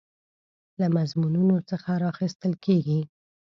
له 0.79 0.87
مضمونونو 0.97 1.55
څخه 1.69 1.91
راخیستل 2.05 2.53
کیږي. 2.65 3.01